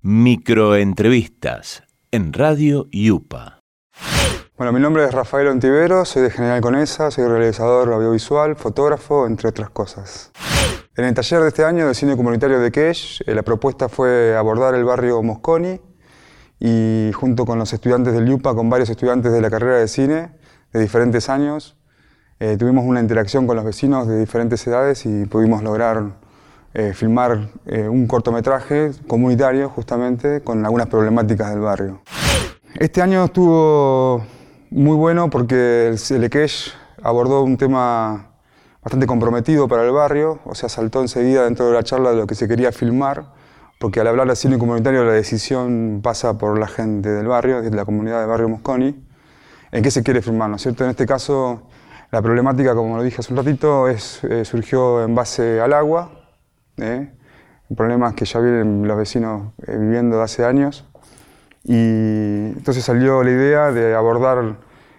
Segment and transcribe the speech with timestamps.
[0.00, 1.82] Microentrevistas
[2.12, 3.58] en Radio Yupa.
[4.56, 9.48] Bueno, mi nombre es Rafael Ontivero, soy de General Conesa, soy realizador audiovisual, fotógrafo, entre
[9.48, 10.30] otras cosas.
[10.96, 14.36] En el taller de este año de cine comunitario de Kesh, eh, la propuesta fue
[14.36, 15.80] abordar el barrio Mosconi
[16.60, 20.30] y junto con los estudiantes del Yupa, con varios estudiantes de la carrera de cine
[20.72, 21.76] de diferentes años,
[22.38, 26.27] eh, tuvimos una interacción con los vecinos de diferentes edades y pudimos lograr
[26.74, 32.02] eh, filmar eh, un cortometraje comunitario justamente con algunas problemáticas del barrio.
[32.74, 34.24] Este año estuvo
[34.70, 38.28] muy bueno porque el Ekesh abordó un tema
[38.82, 42.26] bastante comprometido para el barrio, o sea, saltó enseguida dentro de la charla de lo
[42.26, 43.32] que se quería filmar,
[43.78, 47.70] porque al hablar de cine comunitario la decisión pasa por la gente del barrio, de
[47.70, 49.04] la comunidad del barrio Mosconi,
[49.72, 50.84] en qué se quiere filmar, ¿no es cierto?
[50.84, 51.62] En este caso,
[52.10, 56.17] la problemática, como lo dije hace un ratito, es, eh, surgió en base al agua,
[56.78, 57.10] ¿eh?
[57.74, 60.84] problemas que ya vienen los vecinos eh, viviendo hace años.
[61.64, 64.56] Y entonces salió la idea de abordar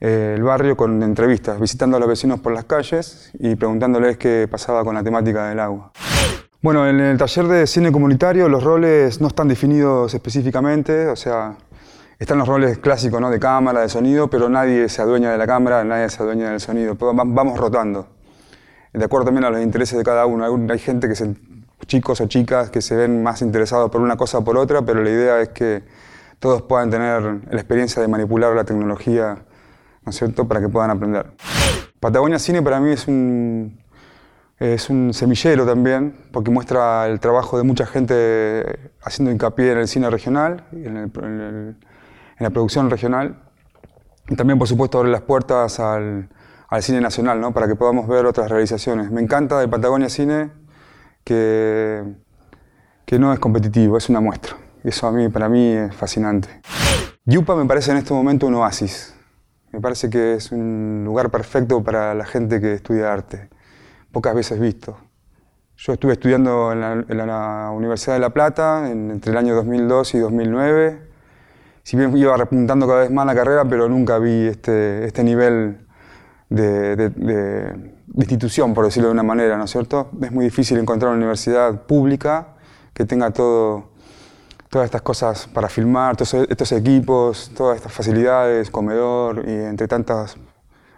[0.00, 4.46] eh, el barrio con entrevistas, visitando a los vecinos por las calles y preguntándoles qué
[4.50, 5.92] pasaba con la temática del agua.
[6.62, 11.56] Bueno, en el taller de cine comunitario los roles no están definidos específicamente, o sea,
[12.18, 13.30] están los roles clásicos ¿no?
[13.30, 16.60] de cámara, de sonido, pero nadie se adueña de la cámara, nadie se adueña del
[16.60, 18.08] sonido, vamos rotando,
[18.92, 20.44] de acuerdo también a los intereses de cada uno.
[20.70, 21.34] Hay gente que se
[21.86, 25.02] chicos o chicas que se ven más interesados por una cosa o por otra, pero
[25.02, 25.82] la idea es que
[26.38, 29.44] todos puedan tener la experiencia de manipular la tecnología,
[30.04, 31.32] ¿no es cierto?, para que puedan aprender.
[32.00, 33.78] Patagonia Cine para mí es un,
[34.58, 39.88] es un semillero también, porque muestra el trabajo de mucha gente haciendo hincapié en el
[39.88, 41.76] cine regional, en, en,
[42.38, 43.36] la producción regional,
[44.28, 46.30] y también, por supuesto, abre las puertas al,
[46.68, 47.52] al cine nacional, ¿no?
[47.52, 49.10] para que podamos ver otras realizaciones.
[49.10, 50.50] Me encanta de Patagonia Cine
[51.30, 54.56] que, no es competitivo, es una muestra.
[54.82, 56.48] Eso a mí, para mí es fascinante.
[57.24, 59.14] Yupa me parece en este momento un oasis.
[59.72, 63.48] Me parece que es un lugar perfecto para la gente que estudia arte.
[64.10, 64.98] Pocas veces visto.
[65.76, 71.02] Yo estuve estudiando en la, Universidad de La Plata entre el año 2002 y 2009.
[71.84, 75.86] Si bien iba repuntando cada vez más la carrera, pero nunca vi este, este nivel
[76.50, 80.10] de institución, por decirlo de una manera, ¿no es cierto?
[80.20, 82.56] Es muy difícil encontrar una universidad pública
[82.92, 83.90] que tenga todo,
[84.68, 90.36] todas estas cosas para filmar, todos estos equipos, todas estas facilidades, comedor y entre tantas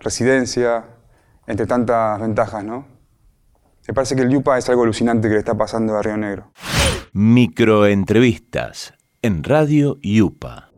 [0.00, 0.84] residencias,
[1.46, 2.86] entre tantas ventajas, ¿no?
[3.86, 6.52] Me parece que el Yupa es algo alucinante que le está pasando a Río Negro.
[7.12, 10.71] Microentrevistas en Radio Yupa.